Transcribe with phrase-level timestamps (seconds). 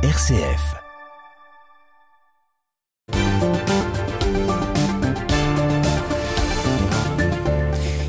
[0.00, 0.76] RCF.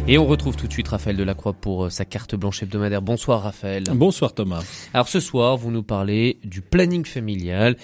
[0.07, 3.01] Et on retrouve tout de suite Raphaël Delacroix pour euh, sa carte blanche hebdomadaire.
[3.01, 3.85] Bonsoir Raphaël.
[3.91, 4.63] Bonsoir Thomas.
[4.93, 7.75] Alors ce soir, vous nous parlez du planning familial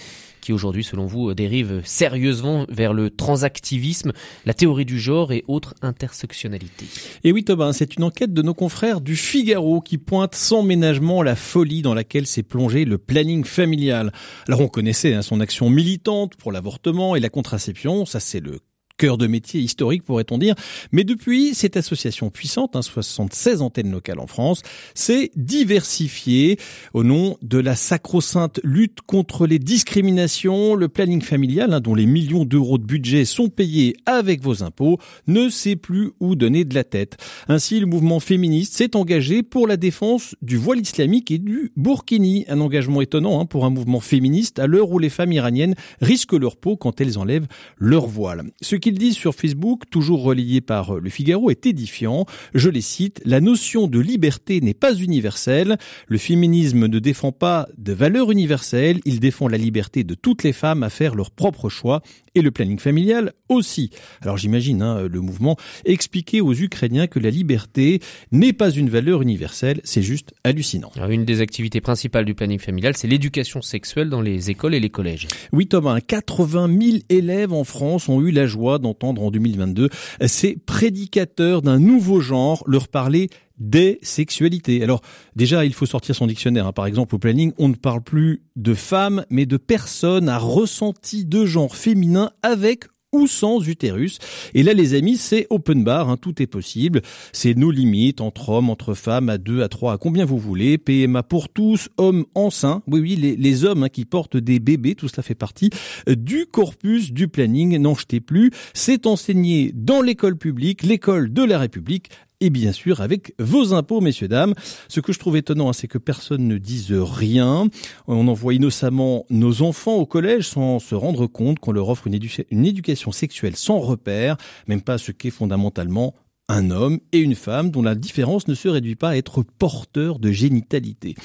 [0.45, 4.13] qui aujourd'hui, selon vous, dérive sérieusement vers le transactivisme,
[4.45, 6.85] la théorie du genre et autres intersectionnalités.
[7.23, 11.23] Et oui Thomas, c'est une enquête de nos confrères du Figaro qui pointe sans ménagement
[11.23, 14.13] la folie dans laquelle s'est plongé le planning familial.
[14.47, 18.59] Alors on connaissait hein, son action militante pour l'avortement et la contraception, ça c'est le
[18.97, 20.55] cœur de métier historique pourrait-on dire.
[20.91, 24.61] Mais depuis, cette association puissante, hein, 76 antennes locales en France,
[24.93, 26.57] s'est diversifiée
[26.93, 30.75] au nom de la sacro-sainte lutte contre les discriminations.
[30.75, 34.97] Le planning familial, hein, dont les millions d'euros de budget sont payés avec vos impôts,
[35.27, 37.17] ne sait plus où donner de la tête.
[37.47, 42.45] Ainsi, le mouvement féministe s'est engagé pour la défense du voile islamique et du burkini.
[42.47, 46.33] Un engagement étonnant hein, pour un mouvement féministe à l'heure où les femmes iraniennes risquent
[46.33, 48.43] leur peau quand elles enlèvent leur voile.
[48.85, 52.27] Qu'ils disent sur Facebook, toujours relayé par Le Figaro, est édifiant.
[52.53, 55.79] Je les cite, la notion de liberté n'est pas universelle.
[56.07, 60.53] Le féminisme ne défend pas de valeurs universelles, il défend la liberté de toutes les
[60.53, 62.03] femmes à faire leur propre choix
[62.35, 63.89] et le planning familial aussi.
[64.21, 69.21] Alors j'imagine hein, le mouvement expliquer aux Ukrainiens que la liberté n'est pas une valeur
[69.21, 70.91] universelle, c'est juste hallucinant.
[70.95, 74.79] Alors, une des activités principales du planning familial, c'est l'éducation sexuelle dans les écoles et
[74.79, 75.27] les collèges.
[75.51, 79.89] Oui Thomas, 80 000 élèves en France ont eu la joie d'entendre en 2022
[80.25, 84.83] ces prédicateurs d'un nouveau genre leur parler des sexualités.
[84.83, 85.01] Alors
[85.35, 86.67] déjà, il faut sortir son dictionnaire.
[86.67, 86.73] Hein.
[86.73, 91.25] Par exemple, au planning, on ne parle plus de femmes, mais de personnes à ressenti
[91.25, 94.19] de genre féminin avec ou sans utérus.
[94.53, 97.01] Et là, les amis, c'est open bar, hein, tout est possible.
[97.31, 100.77] C'est nos limites entre hommes, entre femmes, à deux, à trois, à combien vous voulez.
[100.77, 102.83] PMA pour tous, hommes enceints.
[102.87, 105.69] Oui, oui, les, hommes hein, qui portent des bébés, tout cela fait partie
[106.09, 107.77] euh, du corpus du planning.
[107.77, 108.51] N'en jetez plus.
[108.73, 112.09] C'est enseigné dans l'école publique, l'école de la République,
[112.41, 114.53] et bien sûr avec vos impôts, messieurs, dames.
[114.87, 117.67] Ce que je trouve étonnant, hein, c'est que personne ne dise rien.
[118.07, 122.65] On envoie innocemment nos enfants au collège sans se rendre compte qu'on leur offre une,
[122.65, 124.37] éducation sexuelle sans repère,
[124.67, 126.15] même pas ce qu'est fondamentalement
[126.47, 130.19] un homme et une femme dont la différence ne se réduit pas à être porteur
[130.19, 131.15] de génitalité.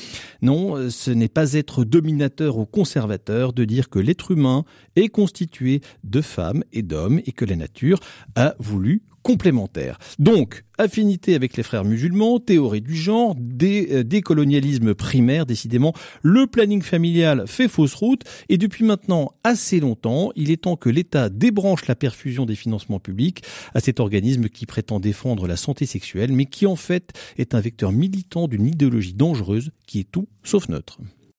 [0.40, 4.64] Non, ce n'est pas être dominateur ou conservateur de dire que l'être humain
[4.96, 8.00] est constitué de femmes et d'hommes et que la nature
[8.34, 9.98] a voulu complémentaire.
[10.18, 15.92] Donc, affinité avec les frères musulmans, théorie du genre, euh, décolonialisme primaire, décidément,
[16.22, 20.88] le planning familial fait fausse route et depuis maintenant assez longtemps, il est temps que
[20.88, 23.42] l'État débranche la perfusion des financements publics
[23.74, 27.60] à cet organisme qui prétend défendre la santé sexuelle mais qui en fait est un
[27.60, 30.98] vecteur militant d'une idéologie dangereuse qui est tout sauf neutre.